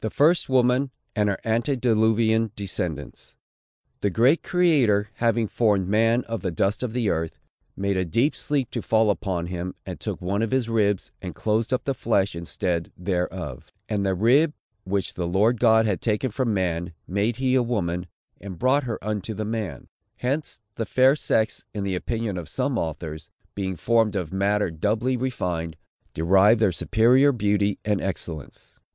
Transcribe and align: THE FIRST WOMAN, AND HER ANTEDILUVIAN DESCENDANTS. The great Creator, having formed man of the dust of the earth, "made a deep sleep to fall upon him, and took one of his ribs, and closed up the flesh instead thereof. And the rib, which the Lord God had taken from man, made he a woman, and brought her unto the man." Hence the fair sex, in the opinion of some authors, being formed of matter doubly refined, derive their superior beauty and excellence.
THE 0.00 0.08
FIRST 0.08 0.48
WOMAN, 0.48 0.90
AND 1.14 1.28
HER 1.28 1.38
ANTEDILUVIAN 1.44 2.52
DESCENDANTS. 2.56 3.34
The 4.00 4.08
great 4.08 4.42
Creator, 4.42 5.10
having 5.16 5.48
formed 5.48 5.86
man 5.86 6.24
of 6.24 6.40
the 6.40 6.50
dust 6.50 6.82
of 6.82 6.94
the 6.94 7.10
earth, 7.10 7.38
"made 7.76 7.98
a 7.98 8.06
deep 8.06 8.34
sleep 8.34 8.70
to 8.70 8.80
fall 8.80 9.10
upon 9.10 9.48
him, 9.48 9.74
and 9.84 10.00
took 10.00 10.18
one 10.22 10.40
of 10.40 10.50
his 10.50 10.70
ribs, 10.70 11.12
and 11.20 11.34
closed 11.34 11.74
up 11.74 11.84
the 11.84 11.92
flesh 11.92 12.34
instead 12.34 12.90
thereof. 12.96 13.70
And 13.86 14.06
the 14.06 14.14
rib, 14.14 14.54
which 14.84 15.12
the 15.12 15.26
Lord 15.26 15.60
God 15.60 15.84
had 15.84 16.00
taken 16.00 16.30
from 16.30 16.54
man, 16.54 16.94
made 17.06 17.36
he 17.36 17.54
a 17.54 17.62
woman, 17.62 18.06
and 18.40 18.58
brought 18.58 18.84
her 18.84 18.98
unto 19.04 19.34
the 19.34 19.44
man." 19.44 19.88
Hence 20.20 20.58
the 20.76 20.86
fair 20.86 21.14
sex, 21.14 21.66
in 21.74 21.84
the 21.84 21.96
opinion 21.96 22.38
of 22.38 22.48
some 22.48 22.78
authors, 22.78 23.30
being 23.54 23.76
formed 23.76 24.16
of 24.16 24.32
matter 24.32 24.70
doubly 24.70 25.18
refined, 25.18 25.76
derive 26.14 26.60
their 26.60 26.72
superior 26.72 27.30
beauty 27.30 27.78
and 27.84 28.00
excellence. 28.00 28.78